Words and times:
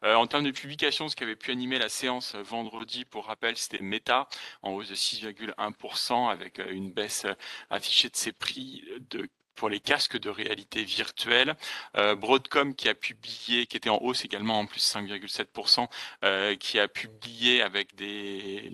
Euh, 0.04 0.16
en 0.16 0.28
termes 0.28 0.44
de 0.44 0.52
publication, 0.52 1.08
ce 1.10 1.16
qui 1.16 1.24
avait 1.24 1.36
pu 1.36 1.52
animer 1.52 1.80
la 1.80 1.90
séance 1.90 2.36
vendredi, 2.36 3.06
pour 3.06 3.26
rappel, 3.26 3.58
c'était 3.58 3.84
Meta, 3.84 4.28
en 4.62 4.72
hausse 4.72 4.90
de 4.90 4.96
6,1%, 4.96 6.30
avec 6.30 6.60
euh, 6.60 6.72
une 6.72 6.92
baisse 6.92 7.26
euh, 7.26 7.34
affichée 7.70 8.10
de 8.10 8.16
ses 8.16 8.32
prix 8.32 8.84
de 9.10 9.30
pour 9.56 9.70
les 9.70 9.80
casques 9.80 10.20
de 10.20 10.30
réalité 10.30 10.84
virtuelle. 10.84 11.56
Euh, 11.98 12.16
Broadcom 12.16 12.76
qui 12.76 12.90
a 12.90 12.96
publié, 12.96 13.66
qui 13.66 13.78
était 13.78 13.90
en 13.90 13.98
hausse 14.02 14.26
également 14.26 14.60
en 14.60 14.66
plus 14.66 14.82
5,7%, 14.82 15.88
euh, 16.24 16.56
qui 16.56 16.80
a 16.80 16.88
publié 16.88 17.62
avec 17.62 17.96
des 17.96 18.72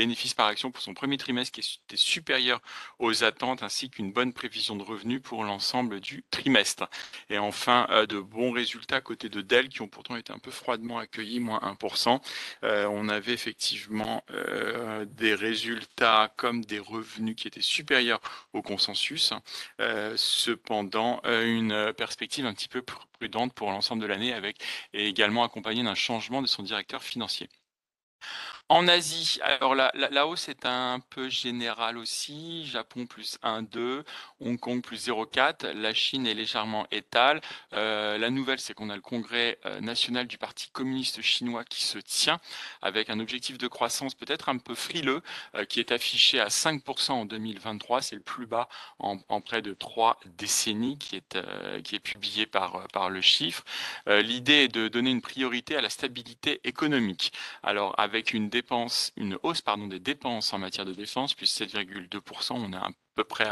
bénéfices 0.00 0.32
par 0.32 0.46
action 0.46 0.70
pour 0.70 0.80
son 0.80 0.94
premier 0.94 1.18
trimestre 1.18 1.52
qui 1.52 1.78
était 1.86 1.98
supérieur 1.98 2.62
aux 2.98 3.22
attentes, 3.22 3.62
ainsi 3.62 3.90
qu'une 3.90 4.12
bonne 4.12 4.32
prévision 4.32 4.74
de 4.74 4.82
revenus 4.82 5.20
pour 5.22 5.44
l'ensemble 5.44 6.00
du 6.00 6.24
trimestre. 6.30 6.88
Et 7.28 7.36
enfin, 7.36 7.86
euh, 7.90 8.06
de 8.06 8.18
bons 8.18 8.50
résultats 8.50 9.02
côté 9.02 9.28
de 9.28 9.42
Dell 9.42 9.68
qui 9.68 9.82
ont 9.82 9.88
pourtant 9.88 10.16
été 10.16 10.32
un 10.32 10.38
peu 10.38 10.50
froidement 10.50 10.98
accueillis, 10.98 11.38
moins 11.38 11.60
1%. 11.60 12.18
Euh, 12.64 12.86
on 12.86 13.10
avait 13.10 13.34
effectivement 13.34 14.24
euh, 14.30 15.04
des 15.04 15.34
résultats 15.34 16.32
comme 16.38 16.64
des 16.64 16.78
revenus 16.78 17.36
qui 17.36 17.46
étaient 17.46 17.60
supérieurs 17.60 18.20
au 18.54 18.62
consensus 18.62 19.34
cependant 20.16 21.20
une 21.24 21.92
perspective 21.96 22.46
un 22.46 22.54
petit 22.54 22.68
peu 22.68 22.82
prudente 22.82 23.52
pour 23.52 23.70
l'ensemble 23.70 24.02
de 24.02 24.06
l'année 24.06 24.32
avec 24.32 24.56
et 24.92 25.08
également 25.08 25.44
accompagné 25.44 25.82
d'un 25.82 25.94
changement 25.94 26.40
de 26.42 26.46
son 26.46 26.62
directeur 26.62 27.02
financier. 27.02 27.48
En 28.72 28.86
Asie, 28.86 29.40
alors 29.42 29.74
la, 29.74 29.90
la, 29.96 30.28
hausse 30.28 30.48
est 30.48 30.64
un 30.64 31.00
peu 31.10 31.28
générale 31.28 31.98
aussi. 31.98 32.64
Japon 32.66 33.04
plus 33.04 33.36
1,2, 33.42 34.04
Hong 34.38 34.60
Kong 34.60 34.80
plus 34.80 35.08
0,4, 35.08 35.72
la 35.72 35.92
Chine 35.92 36.24
est 36.24 36.34
légèrement 36.34 36.86
étale. 36.92 37.40
Euh, 37.72 38.16
la 38.16 38.30
nouvelle, 38.30 38.60
c'est 38.60 38.72
qu'on 38.72 38.88
a 38.88 38.94
le 38.94 39.02
congrès 39.02 39.58
euh, 39.66 39.80
national 39.80 40.28
du 40.28 40.38
Parti 40.38 40.70
communiste 40.70 41.20
chinois 41.20 41.64
qui 41.64 41.82
se 41.82 41.98
tient 41.98 42.38
avec 42.80 43.10
un 43.10 43.18
objectif 43.18 43.58
de 43.58 43.66
croissance 43.66 44.14
peut-être 44.14 44.48
un 44.48 44.58
peu 44.58 44.76
frileux 44.76 45.20
euh, 45.56 45.64
qui 45.64 45.80
est 45.80 45.90
affiché 45.90 46.38
à 46.38 46.46
5% 46.46 47.10
en 47.10 47.24
2023. 47.24 48.02
C'est 48.02 48.14
le 48.14 48.22
plus 48.22 48.46
bas 48.46 48.68
en, 49.00 49.18
près 49.40 49.62
de 49.62 49.74
trois 49.74 50.20
décennies 50.38 50.96
qui 50.96 51.16
est, 51.16 51.38
qui 51.82 51.96
est 51.96 52.00
publié 52.00 52.46
par, 52.46 52.86
par 52.92 53.10
le 53.10 53.20
chiffre. 53.20 53.64
L'idée 54.06 54.64
est 54.64 54.68
de 54.68 54.86
donner 54.86 55.10
une 55.10 55.22
priorité 55.22 55.74
à 55.74 55.80
la 55.80 55.90
stabilité 55.90 56.60
économique. 56.62 57.32
Alors 57.64 57.98
avec 57.98 58.32
une 58.32 58.48
une 59.16 59.38
hausse 59.42 59.60
des 59.88 60.00
dépenses 60.00 60.52
en 60.52 60.58
matière 60.58 60.84
de 60.84 60.92
défense, 60.92 61.34
plus 61.34 61.60
7,2%. 61.60 62.52
On 62.54 62.72
a 62.72 62.86
un 62.86 62.92
peu 63.20 63.24
près 63.24 63.50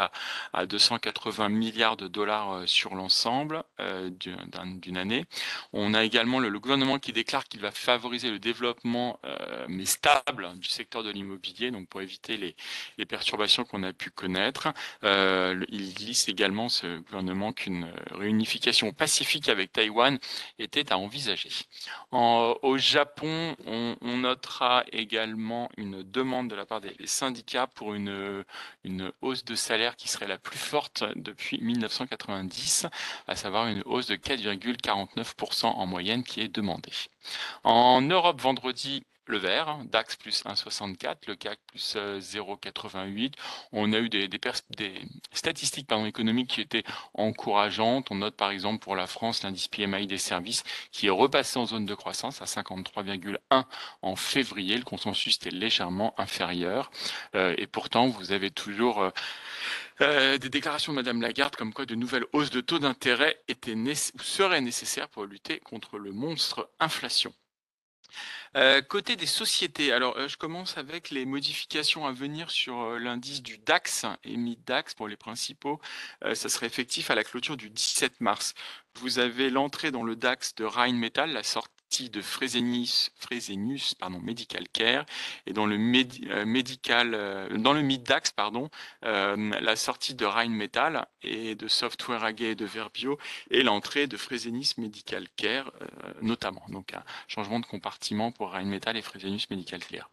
à, 0.55 0.67
280 0.67 1.51
milliards 1.51 1.99
de 1.99 2.09
dollars 2.09 2.53
euh, 2.53 2.67
sur 2.67 2.95
l'ensemble 2.95 3.65
euh, 3.81 4.11
d'une 4.11 4.97
année. 4.97 5.27
On 5.75 5.93
a 5.93 6.05
également 6.05 6.39
le, 6.39 6.59
gouvernement 6.59 6.99
qui 6.99 7.13
déclare 7.13 7.45
qu'il 7.45 7.61
va 7.61 7.71
favoriser 7.71 8.31
le 8.31 8.39
développement, 8.39 9.21
euh, 9.25 9.67
mais 9.69 9.85
stable, 9.85 10.59
du 10.59 10.69
secteur 10.69 11.03
de 11.03 11.11
l'immobilier, 11.11 11.71
donc 11.71 11.87
pour 11.89 12.01
éviter 12.01 12.37
les, 12.37 12.57
perturbations 13.07 13.65
qu'on 13.65 13.83
a 13.85 13.93
pu 13.93 14.11
connaître. 14.11 14.69
il 15.03 15.95
glisse 15.95 16.29
également, 16.29 16.69
ce 16.69 16.99
gouvernement, 16.99 17.53
qu'une 17.53 17.91
réunification 18.11 18.93
pacifique 18.93 19.49
avec 19.49 19.73
Taïwan 19.73 20.19
était 20.59 20.93
à 20.93 20.99
envisager. 20.99 21.49
En, 22.11 22.55
au 22.63 22.77
Japon, 22.77 23.57
on, 23.67 23.97
notera 24.19 24.85
également 24.93 25.71
une 25.79 26.03
demande 26.03 26.51
de 26.51 26.55
la 26.55 26.67
part 26.67 26.81
des, 26.83 26.95
syndicats 27.07 27.67
pour 27.67 27.95
une 27.95 28.45
hausse 29.23 29.45
de 29.45 29.55
salaire 29.59 29.97
qui 29.97 30.09
serait 30.09 30.27
la 30.27 30.39
plus 30.39 30.59
forte 30.59 31.05
depuis 31.17 31.61
1990, 31.61 32.87
à 33.27 33.37
savoir 33.37 33.67
une 33.69 33.83
hausse 33.85 34.07
de 34.07 34.17
4,49% 34.17 35.67
en 35.67 35.87
moyenne 35.87 36.25
qui 36.25 36.41
est 36.41 36.49
demandée. 36.49 36.93
En 37.65 38.01
Europe, 38.01 38.41
vendredi, 38.41 39.05
le 39.29 39.39
vert, 39.39 39.69
hein, 39.69 39.85
DAX 39.91 40.17
plus 40.17 40.45
1,64, 40.45 41.17
le 41.27 41.37
CAC 41.37 41.59
plus 41.67 41.97
0,88. 41.97 43.27
Euh, 43.27 43.31
On 43.73 43.93
a 43.93 43.99
eu 43.99 44.09
des, 44.09 44.29
des, 44.29 44.41
des 44.77 44.95
statistiques 45.33 45.87
pardon, 45.87 46.07
économiques 46.07 46.51
qui 46.51 46.61
étaient 46.61 46.85
encourageantes. 47.15 48.11
On 48.11 48.17
note 48.17 48.37
par 48.37 48.51
exemple 48.51 48.81
pour 48.81 48.97
la 48.97 49.07
France 49.07 49.43
l'indice 49.43 49.69
PMI 49.69 50.07
des 50.07 50.19
services 50.19 50.65
qui 50.91 51.07
est 51.07 51.11
repassé 51.11 51.59
en 51.59 51.67
zone 51.67 51.87
de 51.87 51.95
croissance 51.95 52.43
à 52.43 52.47
53,1 52.47 53.65
en 54.03 54.17
février. 54.17 54.77
Le 54.77 54.85
consensus 54.85 55.37
était 55.37 55.51
légèrement 55.51 56.15
inférieur. 56.19 56.91
Euh, 57.35 57.55
et 57.59 57.67
pourtant, 57.67 58.09
vous 58.09 58.33
avez 58.33 58.51
toujours... 58.51 59.03
Euh, 59.03 59.11
euh, 60.01 60.39
des 60.39 60.49
déclarations 60.49 60.93
de 60.93 60.97
Madame 60.97 61.21
Lagarde 61.21 61.57
comme 61.57 61.73
quoi 61.73 61.85
de 61.85 61.97
nouvelles 61.97 62.27
hausses 62.33 62.51
de 62.51 62.61
taux 62.61 62.79
d'intérêt 62.79 63.37
étaient 63.49 63.75
seraient 63.95 64.61
nécessaires 64.61 65.09
pour 65.09 65.25
lutter 65.25 65.59
contre 65.59 65.99
le 65.99 66.13
monstre 66.13 66.71
inflation. 66.79 67.35
Euh, 68.57 68.81
côté 68.83 69.17
des 69.17 69.27
sociétés, 69.27 69.93
alors 69.93 70.17
euh, 70.17 70.29
je 70.29 70.37
commence 70.37 70.79
avec 70.79 71.11
les 71.11 71.27
modifications 71.27 72.07
à 72.07 72.13
venir 72.13 72.51
sur 72.51 72.81
euh, 72.81 72.99
l'indice 72.99 73.43
du 73.43 73.59
DAX 73.59 74.07
et 74.25 74.37
MIDAX 74.37 74.95
pour 74.95 75.09
les 75.09 75.17
principaux. 75.17 75.81
ça 76.35 76.49
serait 76.49 76.67
effectif 76.67 77.11
à 77.11 77.15
la 77.15 77.25
clôture 77.25 77.57
du 77.57 77.71
17 77.71 78.21
mars. 78.21 78.55
Vous 78.97 79.19
avez 79.19 79.51
l'entrée 79.51 79.91
dans 79.91 80.03
le 80.03 80.17
DAX 80.17 80.55
de 80.55 80.65
Rheinmetall, 80.65 81.33
la 81.33 81.43
de 82.09 82.23
Fresenius, 82.23 83.11
Fresenius 83.17 83.95
pardon, 83.95 84.21
Medical 84.21 84.69
Care. 84.69 85.05
Et 85.47 85.53
dans 85.53 85.67
le 85.67 85.77
euh, 85.77 86.45
médical 86.47 87.15
euh, 87.15 87.49
dans 87.59 87.73
le 87.73 87.83
Midax 87.83 88.31
pardon 88.31 88.71
euh, 89.05 89.51
la 89.61 89.77
sortie 89.77 90.15
de 90.15 90.25
Rheinmetall 90.25 91.07
et 91.23 91.55
de 91.55 91.67
Software 91.67 92.23
AG 92.23 92.43
et 92.43 92.55
de 92.55 92.65
Verbio 92.65 93.19
et 93.51 93.63
l'entrée 93.63 94.07
de 94.07 94.17
Fresenius 94.17 94.79
Medical 94.79 95.27
Care 95.37 95.73
notamment. 96.23 96.65
Donc 96.69 96.95
un 96.95 97.03
changement 97.27 97.59
de 97.59 97.67
compartiment 97.67 98.31
pour 98.31 98.51
Rheinmetall 98.53 98.97
et 98.97 99.03
Fresenius 99.03 99.51
Medical 99.51 99.81
Care 99.85 100.11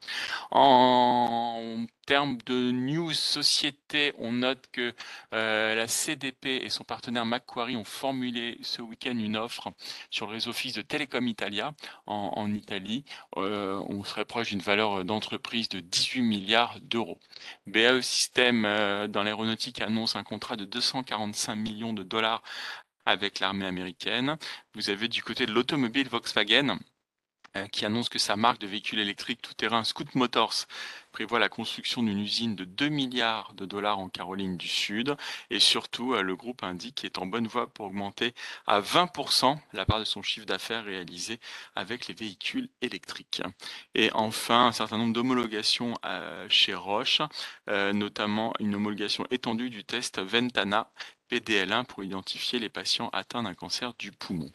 termes 2.06 2.38
de 2.46 2.72
news 2.72 3.14
société 3.14 4.14
on 4.18 4.32
note 4.34 4.66
que 4.72 4.94
la 5.32 5.88
CDP 5.88 6.62
et 6.64 6.70
son 6.70 6.84
partenaire 6.84 7.26
Macquarie 7.26 7.76
ont 7.76 7.84
formulé 7.84 8.58
ce 8.62 8.82
week-end 8.82 9.18
une 9.18 9.38
offre 9.38 9.72
sur 10.10 10.28
le 10.28 10.34
réseau 10.34 10.54
fixe 10.54 10.76
de 10.76 10.82
Telecom 10.82 11.28
Italia 11.28 11.74
en, 12.06 12.54
Italie, 12.54 13.06
euh, 13.38 13.82
on 13.88 14.04
serait 14.04 14.26
proche 14.26 14.50
d'une 14.50 14.60
valeur 14.60 15.06
d'entreprise 15.06 15.70
de 15.70 15.80
18 15.80 16.22
milliards 16.22 16.80
d'euros. 16.82 17.20
BAE 17.68 18.02
System 18.02 18.66
euh, 18.66 19.08
dans 19.08 19.24
l'aéronautique 19.24 19.82
annonce 19.82 20.16
un 20.16 20.24
contrat 20.24 20.56
de 20.56 20.66
245 20.66 21.56
millions 21.56 21.94
de 21.94 22.04
dollars 22.04 22.42
avec 23.06 23.40
l'armée 23.40 23.66
américaine. 23.66 24.38
Vous 24.74 24.90
avez 24.90 25.08
du 25.08 25.22
côté 25.22 25.46
de 25.46 25.52
l'automobile 25.52 26.08
Volkswagen 26.10 26.70
euh, 26.70 26.76
qui 27.72 27.86
annonce 27.86 28.10
que 28.10 28.20
sa 28.20 28.36
marque 28.36 28.60
de 28.60 28.68
véhicules 28.68 29.00
électriques 29.00 29.42
tout-terrain 29.42 29.84
Scoot 29.84 30.14
Motors 30.16 30.68
prévoit 31.12 31.40
la 31.40 31.48
construction 31.48 32.04
d'une 32.04 32.20
usine 32.20 32.58
de 32.58 32.66
2 32.66 32.90
milliards 32.90 33.54
de 33.54 33.66
dollars 33.66 34.00
en 34.00 34.10
Caroline 34.10 34.58
du 34.58 34.68
Sud. 34.68 35.16
Et 35.50 35.62
surtout, 35.62 36.14
euh, 36.14 36.22
le 36.22 36.36
groupe 36.36 36.62
indique 36.62 36.96
qu'il 36.96 37.06
est 37.08 37.18
en 37.18 37.26
bonne 37.26 37.48
voie 37.48 37.68
pour 37.68 37.86
augmenter 37.86 38.34
à 38.68 38.82
20% 38.82 39.58
la 39.72 39.86
part 39.86 40.00
de 40.00 40.04
son 40.04 40.22
chiffre 40.22 40.46
d'affaires 40.46 40.84
réalisé 40.84 41.40
avec 41.74 42.08
les 42.08 42.14
véhicules 42.14 42.68
électriques. 42.82 43.42
Et 43.94 44.12
enfin, 44.14 44.68
un 44.68 44.72
certain 44.74 44.98
nombre 44.98 45.14
d'homologations 45.14 45.94
euh, 46.04 46.48
chez 46.50 46.74
Roche, 46.74 47.22
notamment 47.68 48.54
une 48.60 48.76
homologation 48.76 49.26
étendue 49.32 49.70
du 49.70 49.86
test 49.86 50.20
Ventana 50.20 50.92
PDL1 51.32 51.86
pour 51.86 52.04
identifier 52.04 52.60
les 52.60 52.70
patients 52.70 53.10
atteints 53.14 53.44
d'un 53.44 53.54
cancer 53.54 53.94
du 53.98 54.12
poumon. 54.12 54.52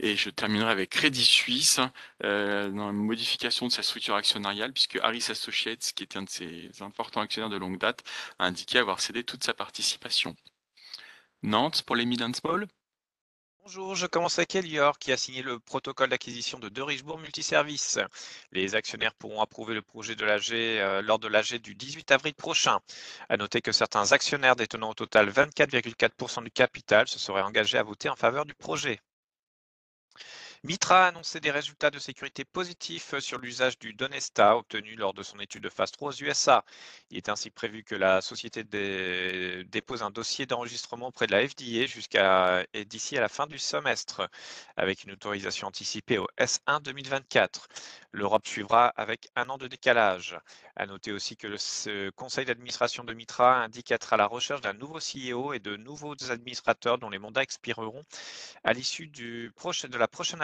Et 0.00 0.16
je 0.16 0.30
terminerai 0.30 0.70
avec 0.70 0.90
Crédit 0.90 1.24
Suisse, 1.24 1.80
euh, 2.24 2.70
dans 2.70 2.90
une 2.90 2.96
modification 2.96 3.66
de 3.66 3.72
sa 3.72 3.82
structure 3.82 4.14
actionnariale, 4.14 4.72
puisque 4.72 4.96
Harris 5.02 5.26
Associates, 5.28 5.92
qui 5.94 6.02
est 6.04 6.16
un 6.16 6.22
de 6.22 6.30
ses 6.30 6.70
importants 6.80 7.20
actionnaires 7.20 7.50
de 7.50 7.56
longue 7.56 7.78
date, 7.78 8.04
a 8.38 8.46
indiqué 8.46 8.78
avoir 8.78 9.00
cédé 9.00 9.24
toute 9.24 9.44
sa 9.44 9.54
participation. 9.54 10.36
Nantes 11.42 11.82
pour 11.82 11.96
les 11.96 12.06
mid 12.06 12.22
and 12.22 12.34
small 12.34 12.66
Bonjour, 13.68 13.94
je 13.96 14.06
commence 14.06 14.38
avec 14.38 14.54
Elior 14.54 14.98
qui 14.98 15.12
a 15.12 15.18
signé 15.18 15.42
le 15.42 15.58
protocole 15.58 16.08
d'acquisition 16.08 16.58
de 16.58 16.70
deux 16.70 16.82
Richebourg 16.82 17.18
Multiservices. 17.18 17.98
Les 18.50 18.74
actionnaires 18.74 19.12
pourront 19.12 19.42
approuver 19.42 19.74
le 19.74 19.82
projet 19.82 20.14
de 20.16 20.24
l'AG 20.24 20.52
euh, 20.52 21.02
lors 21.02 21.18
de 21.18 21.28
l'AG 21.28 21.56
du 21.56 21.74
18 21.74 22.10
avril 22.12 22.32
prochain. 22.32 22.78
À 23.28 23.36
noter 23.36 23.60
que 23.60 23.72
certains 23.72 24.12
actionnaires 24.12 24.56
détenant 24.56 24.88
au 24.88 24.94
total 24.94 25.28
24,4% 25.28 26.44
du 26.44 26.50
capital 26.50 27.08
se 27.08 27.18
seraient 27.18 27.42
engagés 27.42 27.76
à 27.76 27.82
voter 27.82 28.08
en 28.08 28.16
faveur 28.16 28.46
du 28.46 28.54
projet. 28.54 29.00
Mitra 30.64 31.04
a 31.04 31.08
annoncé 31.08 31.38
des 31.38 31.52
résultats 31.52 31.90
de 31.90 32.00
sécurité 32.00 32.44
positifs 32.44 33.16
sur 33.20 33.38
l'usage 33.38 33.78
du 33.78 33.92
Donesta 33.92 34.56
obtenu 34.56 34.96
lors 34.96 35.14
de 35.14 35.22
son 35.22 35.38
étude 35.38 35.62
de 35.62 35.68
phase 35.68 35.92
3 35.92 36.08
aux 36.08 36.24
USA. 36.24 36.64
Il 37.10 37.16
est 37.16 37.28
ainsi 37.28 37.50
prévu 37.50 37.84
que 37.84 37.94
la 37.94 38.20
société 38.20 38.64
dépose 38.64 40.02
un 40.02 40.10
dossier 40.10 40.46
d'enregistrement 40.46 41.08
auprès 41.08 41.28
de 41.28 41.32
la 41.32 41.46
FDA 41.46 41.86
jusqu'à 41.86 42.64
d'ici 42.86 43.16
à 43.16 43.20
la 43.20 43.28
fin 43.28 43.46
du 43.46 43.58
semestre, 43.58 44.28
avec 44.76 45.04
une 45.04 45.12
autorisation 45.12 45.68
anticipée 45.68 46.18
au 46.18 46.26
S1 46.38 46.82
2024. 46.82 47.68
L'Europe 48.10 48.46
suivra 48.48 48.88
avec 48.96 49.28
un 49.36 49.48
an 49.50 49.58
de 49.58 49.68
décalage. 49.68 50.38
À 50.74 50.86
noter 50.86 51.12
aussi 51.12 51.36
que 51.36 51.46
le 51.46 52.10
conseil 52.12 52.46
d'administration 52.46 53.04
de 53.04 53.12
Mitra 53.12 53.62
indique 53.62 53.90
être 53.92 54.12
à 54.12 54.16
la 54.16 54.26
recherche 54.26 54.60
d'un 54.60 54.72
nouveau 54.72 54.98
CEO 54.98 55.52
et 55.52 55.58
de 55.58 55.76
nouveaux 55.76 56.14
administrateurs 56.30 56.98
dont 56.98 57.10
les 57.10 57.18
mandats 57.18 57.42
expireront 57.42 58.04
à 58.64 58.72
l'issue 58.72 59.08
de 59.08 59.52
la 59.98 60.08
prochaine 60.08 60.40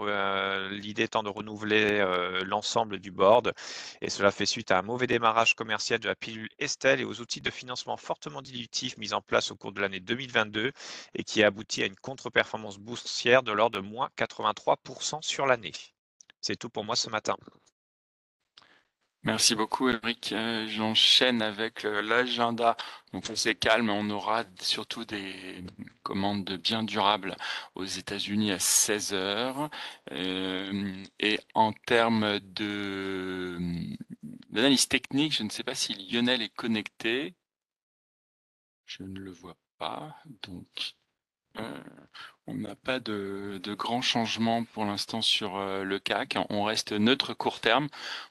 euh, 0.00 0.68
l'idée 0.70 1.04
étant 1.04 1.22
de 1.22 1.28
renouveler 1.28 2.00
euh, 2.00 2.44
l'ensemble 2.44 2.98
du 2.98 3.10
board. 3.10 3.52
Et 4.00 4.10
cela 4.10 4.30
fait 4.30 4.46
suite 4.46 4.70
à 4.70 4.78
un 4.78 4.82
mauvais 4.82 5.06
démarrage 5.06 5.54
commercial 5.54 5.98
de 6.00 6.08
la 6.08 6.14
pilule 6.14 6.48
Estelle 6.58 7.00
et 7.00 7.04
aux 7.04 7.20
outils 7.20 7.40
de 7.40 7.50
financement 7.50 7.96
fortement 7.96 8.42
dilutifs 8.42 8.96
mis 8.98 9.12
en 9.12 9.20
place 9.20 9.50
au 9.50 9.56
cours 9.56 9.72
de 9.72 9.80
l'année 9.80 10.00
2022 10.00 10.72
et 11.14 11.24
qui 11.24 11.42
a 11.42 11.48
abouti 11.48 11.82
à 11.82 11.86
une 11.86 11.96
contre-performance 11.96 12.78
boursière 12.78 13.42
de 13.42 13.52
l'ordre 13.52 13.80
de 13.80 13.86
moins 13.86 14.08
83% 14.16 15.22
sur 15.22 15.46
l'année. 15.46 15.72
C'est 16.40 16.56
tout 16.56 16.70
pour 16.70 16.84
moi 16.84 16.96
ce 16.96 17.10
matin. 17.10 17.36
Merci 19.26 19.56
beaucoup, 19.56 19.88
Eric. 19.88 20.32
Euh, 20.32 20.68
j'enchaîne 20.68 21.42
avec 21.42 21.84
euh, 21.84 22.00
l'agenda. 22.00 22.76
Donc, 23.12 23.24
c'est 23.34 23.56
calme. 23.56 23.90
On 23.90 24.08
aura 24.10 24.44
surtout 24.60 25.04
des 25.04 25.64
commandes 26.04 26.44
de 26.44 26.56
biens 26.56 26.84
durables 26.84 27.36
aux 27.74 27.84
États-Unis 27.84 28.52
à 28.52 28.60
16 28.60 29.14
heures. 29.14 29.68
Euh, 30.12 31.02
et 31.18 31.40
en 31.54 31.72
termes 31.72 32.38
de 32.38 33.58
d'analyse 34.50 34.86
technique, 34.86 35.32
je 35.34 35.42
ne 35.42 35.50
sais 35.50 35.64
pas 35.64 35.74
si 35.74 35.94
Lionel 35.94 36.40
est 36.40 36.54
connecté. 36.54 37.34
Je 38.86 39.02
ne 39.02 39.18
le 39.18 39.32
vois 39.32 39.56
pas. 39.78 40.14
Donc, 40.44 40.94
on 42.48 42.54
n'a 42.54 42.76
pas 42.76 43.00
de, 43.00 43.60
grands 43.76 44.02
changements 44.02 44.64
pour 44.64 44.84
l'instant 44.84 45.20
sur 45.20 45.56
euh, 45.56 45.82
le 45.82 45.98
CAC. 45.98 46.36
On 46.50 46.62
reste 46.64 46.92
neutre 46.92 47.34
court 47.34 47.60
terme. 47.60 47.88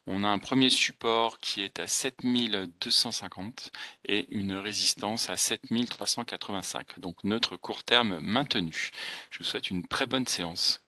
On 0.08 0.24
a 0.24 0.28
un 0.28 0.40
premier 0.40 0.70
support 0.70 1.40
qui 1.40 1.62
est 1.62 1.80
à 1.80 1.88
7250 1.88 3.72
et 4.06 4.28
une 4.34 4.54
résistance 4.54 5.30
à 5.30 5.38
7385. 5.38 7.00
Donc 7.00 7.24
neutre 7.24 7.58
court 7.58 7.84
terme 7.84 8.20
maintenu. 8.20 8.92
Je 9.32 9.40
vous 9.40 9.46
souhaite 9.46 9.70
une 9.70 9.86
très 9.88 10.06
bonne 10.06 10.28
séance. 10.28 10.85